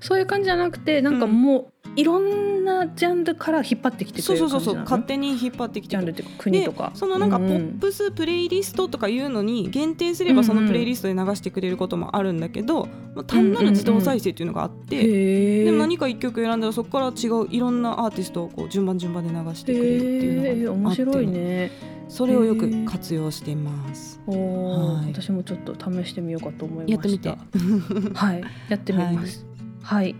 [0.00, 6.92] そういう感じじゃなくてなんかもういろんなジャンルから引っ張ってきてくれるそうそうそう勝手に引っ張ってきてジャンルって国とか。
[6.94, 20.42] そのなんかポップスプレイリストとかいうのに限定すればそのプレイリストで流してくれることもあるんだけど、うんうん、単なる自動再生っていうのがあって、うんうん、でも何か一曲選んだらそこから違ういろんなアーティストをこう順番順番で流してくれるっていうの
[20.82, 21.98] があって、面白いね。
[22.08, 24.18] それをよく活用しています。
[24.26, 27.28] はい、私もちょっと試してみようかと思いました。
[27.28, 28.14] やってみて。
[28.14, 29.44] はい、やってみます。
[29.82, 30.16] はい、はい、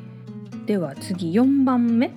[0.68, 2.12] では次4番目。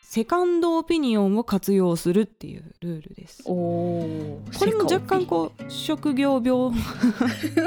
[0.00, 3.42] セカンドオピニオンを活用するっていうルールです。
[3.44, 6.72] これも若干こう職業病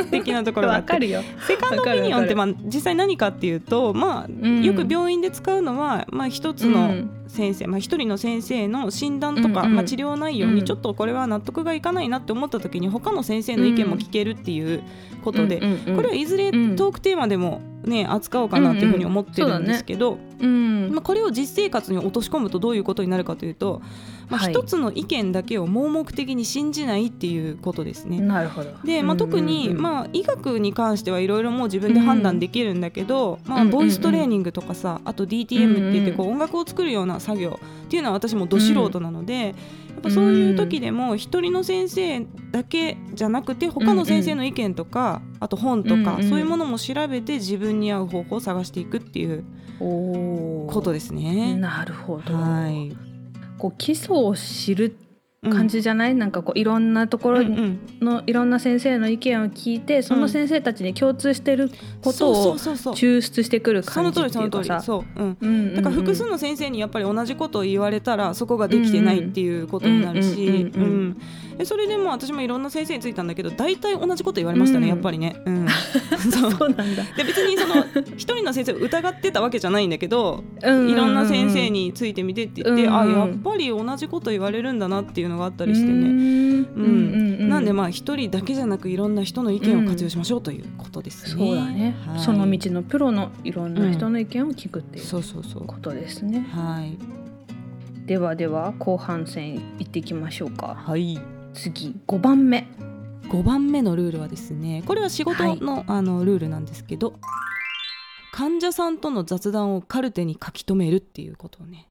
[0.10, 0.94] 的なところがあって。
[1.46, 6.96] セカンドオピニオンってまあ実際何かっていうと、まあ、よく病院で使うのは、まあ、一つの
[7.28, 14.82] 先生、まあ、一人の先生の診断とか、まあ、治療内容にちょっとこれは納得がいかないなって思った時に他の先生の意見も聞けるっていう
[15.24, 15.62] ことで、
[15.96, 23.82] これはいずれトークテーマでもね扱おうかなっていうふうに思ってるんですけど、うん、ね、まあ、これを実生活に落とし込むとどういうことになるかというと、
[24.30, 28.19] まあ、一つの意見だけを盲目的に信じないっていうことですね。
[28.19, 28.72] なるほど。
[28.84, 37.60] で、まあ、特に、まあ、医学に関してはいろいろもう自分で判断できるんだけど、まあ、ボイストレーニングとかさあと DTM って言ってこう音楽を作るような作業
[37.94, 49.44] っていうのは私もど素人なので、やっぱそういう時でも一人の先生だけじゃなくて他の先生の意見とか、あと本とか、そういうものも調べて自分に合う方法を探していくっていう
[49.80, 51.56] ことですね。
[51.56, 52.98] なるほど、はい。
[53.60, 54.98] こう基礎を知る
[55.44, 57.40] 感じじゃない、うん、なんかこういろんなところ
[58.02, 61.70] のいろんな先生の意見を聞いてその先生たちに共通してる
[62.02, 64.82] ことを抽出してくる感じっていうかさ。
[64.82, 70.72] そう、うん、だから複数の先生にやっぱり同じことを言われたらそこができてないっていうことになるし。
[71.66, 75.36] それでも私もいろんな先生についたんだけど大体同じこと言われましたね、やっぱりね。
[75.46, 75.68] うん、
[76.32, 76.70] そう。
[76.70, 77.04] なんだ。
[77.16, 86.08] で別にその一人の先生を疑ってたわけじゃないんだけど、いろんな先生についてみてって言って、あやっぱり同じこと言われるんだなっていうのがあったりしてね。
[86.08, 91.46] うんなんでまあ一人だけじゃなくいろんな人の意見を活用しましょうということですね。
[91.46, 96.48] そうだね、はい、その道のプロのいろんな人の意見を聞くっていうことですね。
[96.52, 96.98] はい。
[98.08, 100.76] ではでは後半戦いっていきましょうか。
[100.76, 101.19] はい。
[101.54, 102.67] 次5番目。
[103.30, 107.13] 5番目のルールはですねこれは仕事のはい、あのルールなんですけど
[108.32, 111.88] 患者さんとの雑談をカルテに書き留めるっていうことをね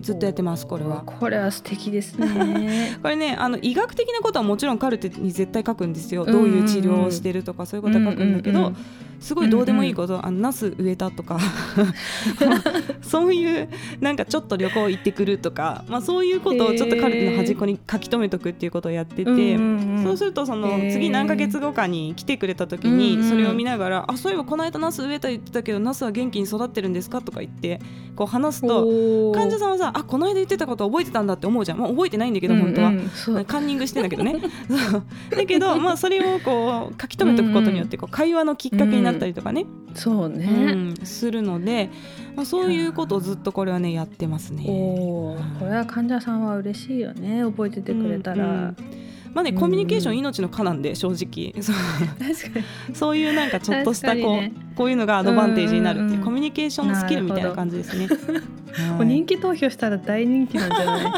[0.00, 1.02] ずっとやってますこれは。
[1.04, 2.98] これは素敵ですね。
[3.02, 6.24] これねあの医学的なことはもちろんカルテに絶対書くんですよ。
[6.24, 8.72] どういう治療をしてるとかそういうことは書くんだけど、
[9.20, 11.38] すごいどうでもいいこと、うんうん、あのナス植えたとか。
[13.02, 13.68] そういう
[14.00, 19.56] なんかちょっと旅行行ってくるとか、まあ、そういうことをちょっとカルテの端っこに書き留めとくっていうことをやってて、
[20.02, 27.80] そうするとその次何ヶ月後かに来てくれた時にそれを見ながら「あそういえばこの間ナス植えた言ってたけどナスは元気に育ってるんですか?」とか言って
[28.14, 33.40] こう話すと患者さんはさ「あこの間言ってたこと覚えてたんだ」って思うじゃん、まあ、覚えてないんだけど本当は、うんう。
[33.40, 34.36] ん、カンニングしてんだけどね。
[35.30, 40.46] だけど、まあ、それをこう書き留めとくことによってこう会話のきっかけになったりとかね、うん、そうね、
[40.98, 41.90] うん、するので、
[42.36, 44.64] まあ、そういうことをずっとこれはねやってますね。
[44.68, 47.42] おこれは患者さんは嬉しいよね。
[47.44, 48.46] 覚えててくれたら。
[48.46, 48.54] うんう
[48.94, 49.07] ん
[49.38, 51.54] まあね、コミュニケーション命の課なんで正直。
[51.62, 51.76] そう
[52.92, 58.08] そういうなんかちょっとしたこうね、こういうのがアドバンテージになるっていうコミュニケーションスキルみたいな感じですね。
[58.96, 61.12] はい、人気投票したら大人気なんじゃない？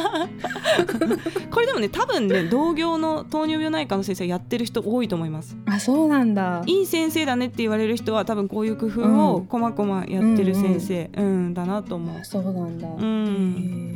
[1.50, 5.56] これでもね多分ね同業の糖尿病内科の先生やってる人多いと思います。
[5.64, 6.62] あそうなんだ。
[6.66, 12.22] いい先生だねって言われる人は多分こういう工夫をこまこまやってる先生、うん、うんうん、だなと思う。
[12.22, 13.94] そうなんだ、うん、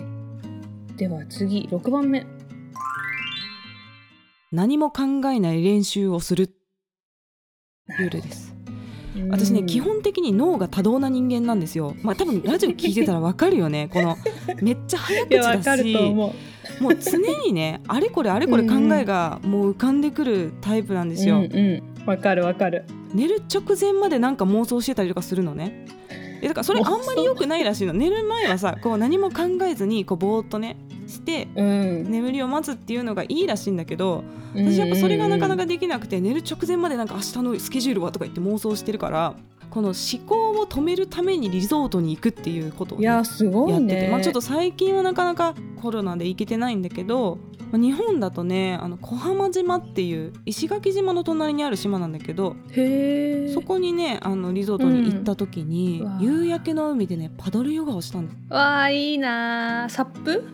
[0.96, 2.26] では次6番目。
[4.54, 5.02] 何も考
[5.34, 6.54] えない練習をする
[7.98, 8.54] ルールです。
[9.28, 11.96] 私ね基本的に脳が多動な人間なんですよ。
[12.02, 14.16] まあ多分ラジオ聞いてたらわかるよね この
[14.62, 16.32] めっちゃ早口だしも
[16.88, 21.36] う常にねあれこれあれこれ考えがもう浮かんでくるタイプなんですよ。
[21.36, 22.84] わ、うんうん、かるわかる。
[23.12, 25.86] 寝る直前までなんか妄想してたりとかするのね。
[26.42, 30.76] えだからそれあんまり良くないらしいの寝る前はさこう何も考えずにこうぼーっとね
[31.14, 34.24] して、うん、眠りを待つっていうのがいいらしいんだけど
[34.54, 39.34] 私やっぱそれがなかなかできなくて寝る直前までなんか明日のスケジュールはとか言って妄想してるから
[39.70, 47.38] この思考を止めるためにリゾートに行くっていうことを、ね、いやすごい、ね、やってて、まあ、ちょっと最近はなかなかコロナで行けてないんだけど、
[47.72, 52.54] まあ、日本だとねあの小浜島っていう石垣島の隣にある島なんだけど
[53.52, 60.44] そこにねあのリゾートに行った時に、うん、夕焼けの海でねパドルヨガをしたんだわあいいなサップ？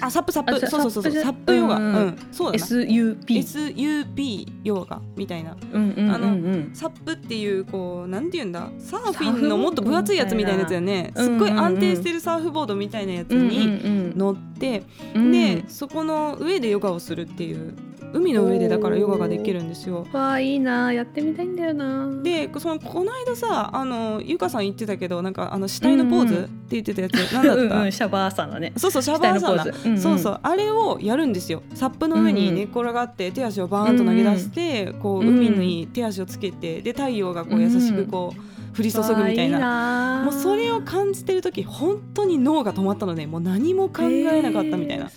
[0.00, 0.66] あサップサップ。
[0.66, 2.64] そうそうそうサップヨガ、うん、うん、そうだな。
[2.64, 8.68] SUP SUP ヨガみたいな、うんうん、あのサップっていうこうなんていうんだ？
[8.78, 11.12] サーフィンのもっと分厚いやつみたいなやつだよね。
[11.16, 14.82] すっごい安定してるサーフボードみたいなやつに乗って、
[15.14, 17.74] でそこの上でヨガをするっていう
[18.12, 20.06] 海の上でだからヨガができるんですよ。
[20.12, 22.08] わあいいなやってみたいんだよな。
[22.22, 27.74] でそのこの間さあのゆかさん言ってたけどなんかあの死体のポーズって言ってたやつ、うんうん、なんだった？
[27.76, 28.72] うん、うん、シャバーサのね。
[28.76, 31.62] そうそうシャバーサの、うんうん、そうそうあれをやるんですよ。
[31.74, 38.40] サップの上に寝っ転がって手足をバーンと投げ出して、うんうん、こう海に手足をつけてで太陽がこう優しくこう。
[38.40, 38.47] うん
[38.78, 40.22] 降り注ぐみたいな。
[40.24, 45.10] もうそれを感じてる時本当に脳が止まったのでもう何も考えなかったみたいな、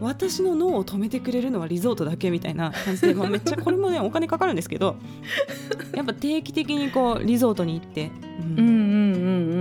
[0.00, 4.96] 私の脳を止めてくれるのはリゾートだけみたいな感じで、 まあ、めっちゃこれもねお金かかるんですけど
[5.94, 8.76] やっぱ定期的にこうリゾートに行って、うん、うんうんう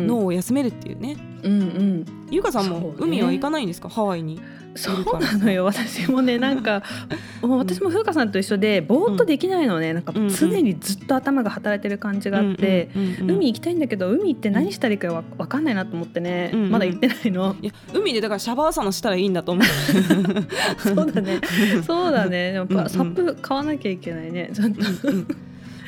[0.04, 2.06] ん、脳を休めるっていうねうんうん。
[2.32, 4.40] ゆかさんも海は行かないんですか、ね、ハワイに。
[4.76, 5.66] そうなのよ。
[5.66, 6.82] 私もねなんか
[7.42, 12.90] もう私も風花さんと一緒でぼーっとできないのね、うん、なんか常にずっと頭が働いてる感じがあって、
[13.22, 17.56] 海行きたいんだけど海行って何したらいいかわ分かんないなと思ってね、うんうん、まだ行ってないの。
[17.62, 19.66] いや海でだからシャバーサナしたらいいんだと思う。
[20.80, 21.40] そうだね。
[21.86, 22.54] そうだね。
[22.54, 24.50] やっぱサップ買わなきゃいけないね。
[24.54, 25.28] ちょっと、うんうん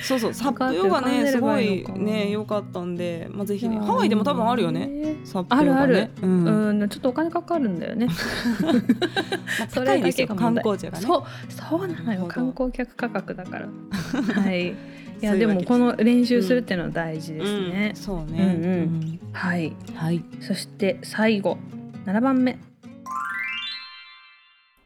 [0.02, 8.08] そうそうサップヨガねすごいね良かったんで、まあ、ぜひねハワイでも多分あるよねサップヨガ、ね、あるある、うん、うんちょっとお金かかるんだよね。
[9.70, 11.06] それだけ観光地がね。
[11.06, 13.68] そうそうなのよ観光客価格だから。
[14.42, 14.70] はい。
[14.70, 14.76] い
[15.22, 15.48] やで。
[15.48, 21.58] もこの練習するっていうのは大事ですね、うん、そうね、うんうん、はい、はい、そして最後
[22.06, 22.58] 7番目。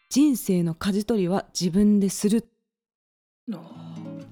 [0.10, 2.48] 人生の舵取りは自分でする。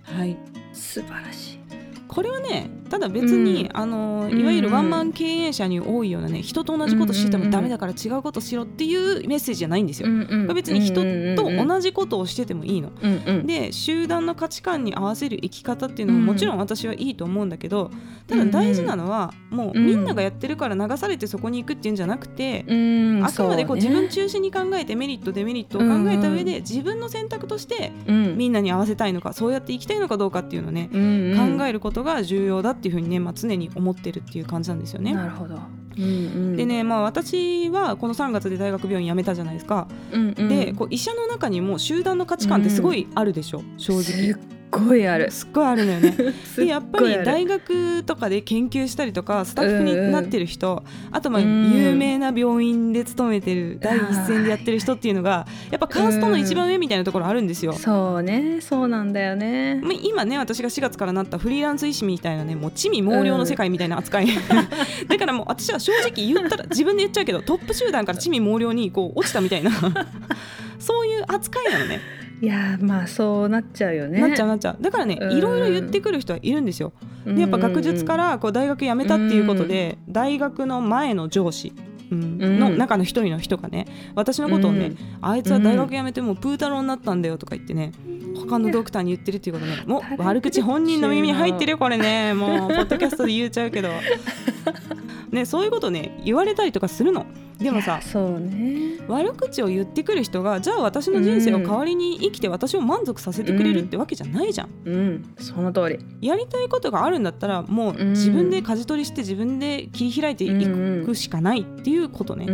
[0.04, 1.60] はい素晴らしい。
[2.08, 10.10] これはねただ別に、うん、あのいわゆるワンマン経営者に多いようなね人と同じことしててもダメだから違うことしろっていうメッセージじゃないんですよ。
[10.54, 11.02] 別に人
[11.36, 12.92] と同じことをしててもいいの。
[13.46, 17.92] で集団の価値観に合わせる生き方っていうのももちろん私はいいと思うんだけど
[18.28, 35.14] ただ大事なのはもうみんながやってるから流されてそこに行くっていうんじゃなくて、うん、あくまでこう自分中心に考えてメリットデメリットを考えた上で自分の選択としてみんなに合わせたいのかそうやって生きたいのかどうかっていうのをね、考えることが重要だっていうふうにね、まあ、常に思ってるっていう感じなんですよね。
[35.14, 35.60] なるほど
[35.98, 36.08] うんう
[36.54, 39.88] ん、でね、まあ、私はこの3月で大学病院辞めたじゃないですか。
[40.12, 44.57] うんうん、でこう医者の中にも集団の価値観ってすごいあるでしょ、うん、正直。
[44.72, 45.32] ごいある。
[45.32, 46.16] すっごいあるのよね。
[46.56, 58.60] でやっぱり大学とかで研究したりとかスタッフになってる人、うん、あとまあ有名な病院で勤めてる第一線でやってる人っていうのがやっぱカーストの一番上みたいなところあるんですよ、うん、そうね。
[58.62, 59.82] そうなんだよね。
[60.04, 69.72] 今ね私が4月からなったフリーランス医師みたいなねもう地味猛量の世界みたいな扱い、うん、だからもう私は正直言ったら自分で言っちゃうけどトップ集団から地味猛量にこう落ちたみたいな。
[70.80, 72.00] そういう扱いなのね
[72.40, 74.22] いやまあそうなっちゃうよね。
[74.22, 74.82] なっちゃうなっちゃう。
[74.82, 76.94] だからね、いろいろ言ってくる人はいるんですよ。
[77.26, 81.74] でやっぱ学術からこう大学辞めたっていうことで、大学の前の上司
[82.12, 87.92] うん、の中の一人の人がね私のことをね、うん、あいつは大学辞めてもプー太郎になったんだよとか言ってね
[88.40, 89.84] 他のドクターに言ってるっていうことね。
[89.86, 92.34] もう悪口本人の耳に入ってるよこれね。
[92.34, 93.90] もうポッドキャストで言っちゃうけど。
[95.32, 97.26] ねそういうことね言われたりとかするの。
[97.60, 98.98] でもさそうね。
[99.08, 106.00] 悪口を言ってくる人がじゃあ私の人生を代わりに生きて私を満足させてくれるってわけじゃないじゃん、うん、うん、その通り。
[106.22, 110.50] やりたいことがあるんだったらもう自分で舵取りして自分で切り開いてい
[111.06, 112.46] くしかないっていうことね、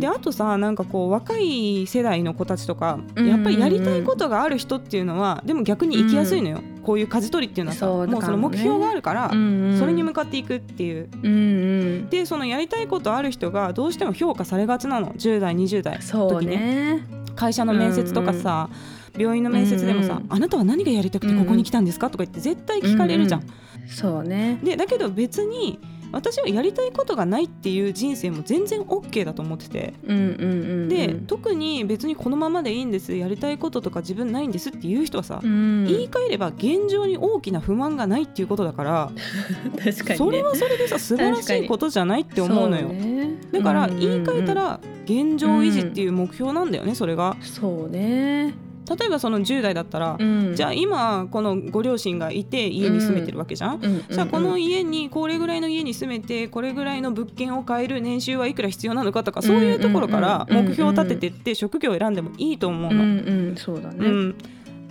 [0.00, 11.36] であとさなんかこう若い世代の子たちとかやっぱりやりたいことがある人っていうのはでも逆に生きやすいのよ、こういう舵取りっていうのはさもうその目標があるから、それに向かっていくっていう、うんう
[12.04, 15.12] ん、でそのやりたいことある人がどうしても評価されがちなの。
[15.12, 18.68] 10代20代の時ね、ね、会社の面接とかさ、
[19.16, 23.42] 病院の面接でもさ、あなたは何がやりたくてここに来たんですか?」とか言って絶対聞かれるじゃん、
[23.86, 24.58] そうね。
[24.62, 25.78] でだけど別に
[26.12, 30.46] 私はやりたいことがないっていう人生も全然 OK だと思ってて、うんうんうんう
[30.84, 39.12] ん、で特に別にこのままでいいんですやりたいこととか自分ないんですっていう人はさ、うん、言い換えれば現状に大きな不満がないっていうことだから
[39.82, 47.36] 確かに、ね、それはそれでさ素晴らしいことじゃないって思うのよ、ね、だから言い換えたら現状維持っていう目標なんだよね、それが。
[47.42, 48.54] そうね
[48.96, 63.02] 例えばその10代だったら、うん、じゃあ今このご両親がいて家に住めてるわけじゃん、うん、じゃあこの家にこれぐらいの家に住めてこれぐらいの物件を買える年収はいくら必要なのかとかそういうところから目標を立ててって職業を選んでもいいと思うの。
[63.02, 63.18] うん。
[63.18, 64.34] うん、そうだね、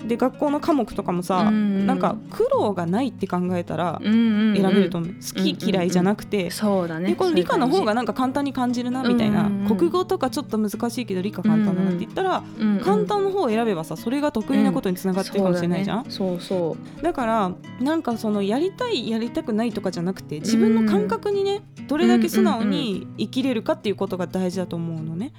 [0.07, 12.43] で学校の科目とかもさ、うん、なんか苦労がないって考えたら選べると思う,、好き嫌いじゃなくて、そうだねこの理科の方がなんか簡単に感じるなみたいな、国語とかちょっと難しいけど理科簡単だなって言ったら、
[12.83, 17.03] 簡単の方を選べばさそれが得意なことにつながってるかもしれないじゃん、そうそう。
[17.03, 21.61] だからなんかそのやりたいやりたくないとかじゃなくて自分の感覚にね
[21.91, 25.33] どれだけ素直に生きれるかっていうことが大事だと思うのね、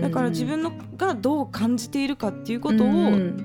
[0.00, 2.88] だから自分のがどう感じているかっていうことを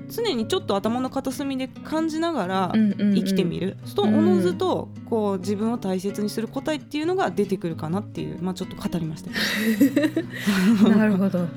[0.08, 9.32] 常にちょっと頭の片隅で感じながら生きてみる、うん、とおのずとこう自分を大切にする答えっていうのが出てくるかなっていう、まあ、ちょっと語りました。
[10.90, 11.48] なるほど。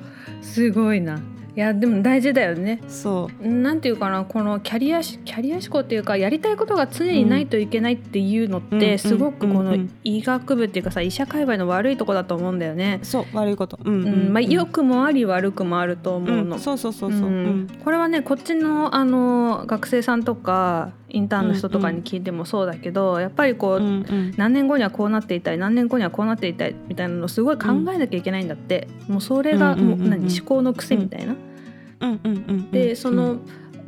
[0.42, 1.22] すごいな
[1.58, 2.80] いやでも大事だよね。
[2.88, 3.48] そう。
[3.48, 13.00] なんていうかなこのキャリアキャリア思考っていうかやりたいことが常にないといけないっていうのって、すごくこの医学部っていうかさ医者界隈の悪いとこだと思うんだよね。
[13.02, 31.36] そう悪いこと、うんうんまあ、良くもあり悪くもあると思うの、そうそうそうそう、これはねこっちのあの学生さんとかインターンの人とかに聞いてもそうだけど、うんうん、やっぱりこう、うんうん、何年後にはこうなっていたい何年後にはこうなっていたいみたいなのをすごい考えなきゃいけないんだって、うん、もうそれがもう何思考の癖みたいな。
[32.72, 33.40] でその、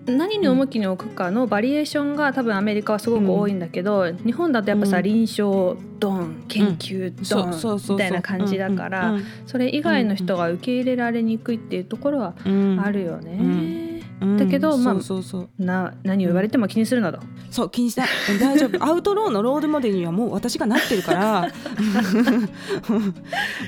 [0.06, 13.89] 何に重きに置くかのバリエーションが多分アメリカはすごく多いんだけど、うん、日本だとやっぱさ、うん、臨床ドン研究ドン、みたいな感じだから、それ以外の人が受け入れられにくいっていうところはあるよね。
[14.38, 17.20] だけど、まあそうそうな何を言われても気にするなと、
[17.52, 18.08] そう気にしない。
[18.40, 18.82] 大丈夫。
[18.86, 21.50] アウトローのロールモデルにはもう私がなってるから。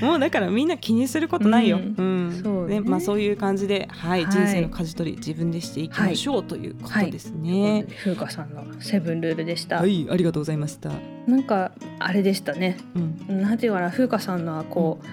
[0.02, 2.40] もうだからみんな気にすることないよ、うん。
[2.42, 2.80] そうね。
[2.80, 7.86] まあ、そういう感じで、はい、人生の舵取り自分でしていきましょう、ということですね。
[8.02, 9.76] 風花さんのセブンルールでした。
[9.76, 10.06] はい。
[10.10, 10.56] ありがとうござい。
[10.56, 10.90] ました。
[11.26, 12.78] なんかあれでしたね。
[13.28, 13.68] うん、なんてい。
[13.68, 15.06] うかな風花さんのはこう、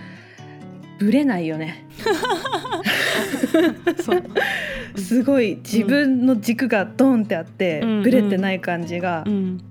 [0.99, 1.85] ぶれないよね。
[4.95, 9.25] すごい自分の軸がドンってあって、うん、ぶれてない感じが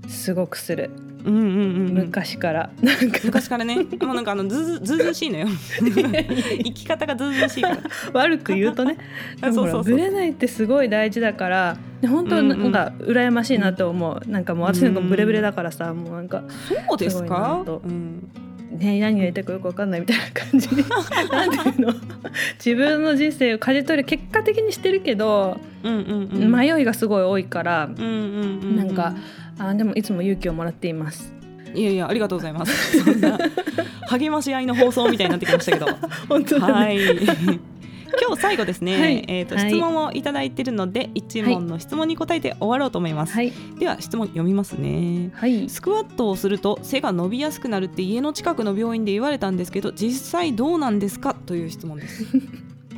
[0.09, 0.91] すごくする。
[1.25, 1.45] うんうんう
[1.91, 2.71] ん、昔から。
[2.81, 3.77] なんか昔からね。
[3.77, 5.49] もうなんかあのずずずしいのよ。
[5.83, 7.79] 生き方がずずしいから。
[8.15, 8.97] 悪く言うとね。
[9.43, 11.77] そうそうそうぶれないってすごい大事だから
[12.07, 16.45] 本当なんか羨ましいなと思う、うん、なんかもう私なんかブレブレだからさもうなんか
[16.89, 17.63] そうですか？
[17.67, 18.29] うん
[18.71, 20.83] ね、何がやりたいかよく分かんないみたいな感じで
[21.33, 21.95] なんていうの？
[22.65, 29.15] 自分の人生を舵取り結果的にしてるけど、うんうんうん、迷いがすごい多いから、うんうんうんうん、なんか
[29.59, 31.33] あでもいつも勇気をもらっています。
[31.75, 33.03] いやいやありがとうございます。
[33.05, 33.39] そんな
[34.09, 35.87] 励まし合いの放送みたいになってきましたけど。
[36.29, 36.99] 本当、ね、はい。
[38.21, 45.33] 今日最後ですね、はい、えっ、ー、と、はい、質問をいただいているので一問の質問に答えて終わろうと思います、はい、では質問読みますね、
[45.69, 51.35] スクワットをすると背が伸びやすくなるって家の近くの病院で言われたんですけど実際どうなんですか？
[51.35, 52.25] という質問です。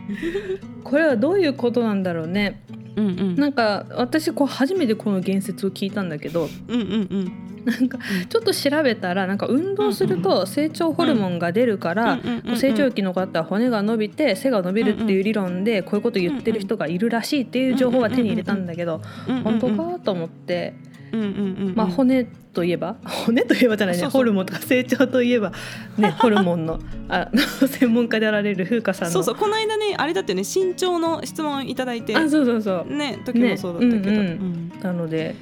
[0.85, 2.63] これはどういうことなんだろうね。
[2.97, 7.33] うんうん、なんか私こう初めてこの言説を聞いたんだけど、うんうんうん、
[7.65, 7.99] なんか
[8.29, 12.19] ちょっと調べたらなんか運動すると成長ホルモンが出るから
[12.57, 19.01] 成長期の方は骨が伸びて背が伸びるっていう理論でこういうこと言ってる人がいるらしいっていう情報は手に入れたんだけど
[19.45, 20.75] 本当かと思って、
[21.75, 22.97] まあ骨といえば
[23.27, 24.05] 骨といえばじゃないね。
[24.07, 25.53] ホルモンとか成長といえば
[25.99, 27.29] ね ホルモンのあ
[27.67, 29.13] 専門家であられる風花さんの。
[29.13, 29.35] そうそう。
[29.37, 32.17] この間ねあれだってね身長の質問いただいて。
[32.17, 32.93] あそうそうそう。
[32.93, 34.73] ね時もそうだったけど、ねうん。
[34.75, 35.35] うん、なので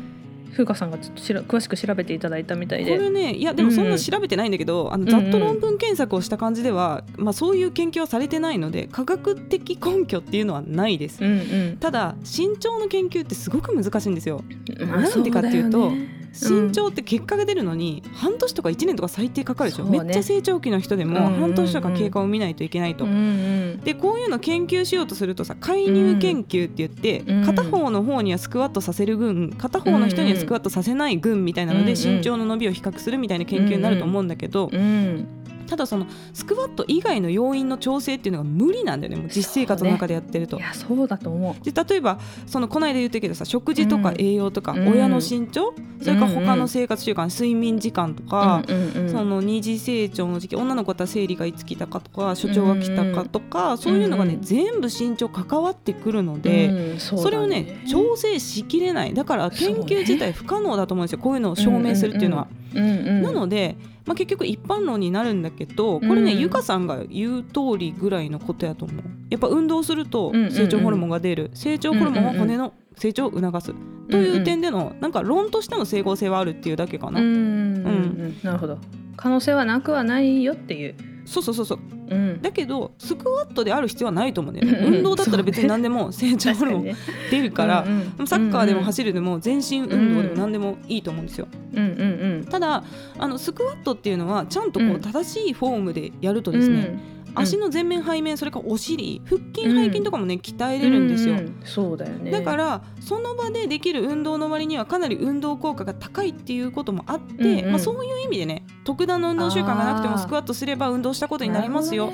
[0.53, 2.97] 風花さんがちょっとしら詳しく調べていただいたみたいで。
[2.97, 11.35] これねいやでもそんな調べてないんだけど、うん、あのざっと論文検索をした感じでは、うんうん、まあ、そういう研究はされてないので科学的根拠っていうのはないです、うんう
[11.73, 14.43] ん、ただ身長の研究ってすごく難しいんですよ。
[14.87, 15.93] まあ、なんでかっていうと
[16.41, 23.05] 身長って結果が出るのに半年とか1年とか最低かかるでしょ、ね、めっちゃ成長期の人でも半年とか経過を見ないといけないと。
[23.05, 34.71] うんうん、でこういうの研究しようとするとさ介入研究って言って、うん、片方の方にはスクワットさせる群片方の人にはスクワットさせない群みたいなので身長の伸びを比較するみたいな研究になると思うんだけど。
[34.73, 35.27] うん
[35.69, 40.57] ただそのスクワット以外の要因の調整っていうのが無理なんだよねもう実生活の中でやってると。
[40.57, 41.65] ね、いやそうだと思う。
[41.65, 59.15] で例えばそのこの間言ったけどさ食事とか栄養とか、親の身長、うん、それから他の生活習慣、うん、睡眠時間とか、うん、その二次成長の時期女の子だったら生理がいつ来たかとか所長が来たかとか、そういうのがね、全部身長関わってくるので、そそれをね調整しきれない。
[59.15, 61.19] だから研究自体不可能だと思うんですよ。
[61.19, 62.49] こういうのを証明するっていうのは。
[62.75, 63.77] なので
[64.09, 69.05] まあ、結局一般論になるんだけどこれね、うん、ゆかさんが言う通りぐらいのことやと思う。
[69.29, 73.75] やっぱ運動すると成長ホルモンが出る、成長ホルモンは骨の成長を促す、
[74.11, 77.21] という点でのなんか論としての整合性はあるっていうだけかな。
[77.21, 78.79] うん、うん、なるほど。
[79.17, 80.95] 可能性はなくはないよっていう
[81.29, 86.85] そうそうそうそう、うん、だけどスクワットである必要はないと思うね、うん、運動だったら別に何でも 成長ホルモン
[87.31, 91.93] 出るからね、サッカーでも走るでも全身運動でも何でもいいと思うんですよ、うんうんう
[92.41, 92.83] ん、ただ
[93.19, 96.99] あのスクワットっていうのはちゃんとこう正しいフォームでやるとですね、
[97.35, 102.31] 足の前面背面それからお尻腹筋背筋とかもね、鍛えれるんですよ、うんうん、そうだよね。
[102.31, 112.13] だからその場でできる運動の割にはかなり運動効果が高いっていうこともあって、うんうん、まあ、そういう意味でね特段の運動習慣がなくてもスクワットすれば運動したことになりますよ、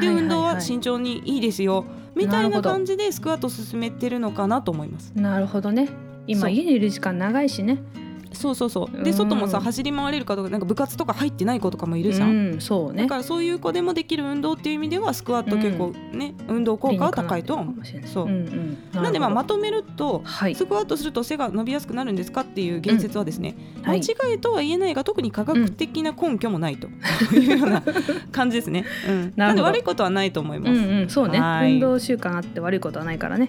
[0.00, 1.84] で運動は慎重にいいですよ。
[2.14, 5.12] みたいな感じでスクワット進めてるのかなと思います。
[5.14, 5.88] なるほどね。
[6.26, 7.78] 今家にいる時間長いしね
[8.32, 9.04] そうそうそう。
[9.04, 13.02] で、外もさ走り回れるかとかなんか部活とか入ってない子とかもいるじゃん、うん、そうね。
[13.02, 17.74] だからそういう子でもできる運動っていう意味ではスクワット結構ね、うん、運動効果は高いと思う。
[18.06, 18.30] そう、うん
[18.94, 23.82] うん、なんでまあまとめると、はい、スクワットすると背が伸びやすくなるんですかっていう言説はですね、うん。
[23.82, 26.88] はい、間違いとは言えないが特に科学的な根拠もないと
[27.34, 27.82] いうような
[28.32, 31.38] 感じですね、うん、 なんで悪いことはないと思います、うんうん、そうね。
[31.38, 33.48] 運動習慣あって悪いことはないからね、